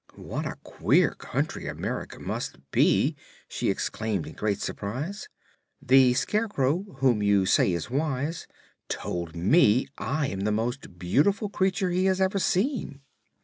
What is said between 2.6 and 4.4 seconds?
be!" she exclaimed in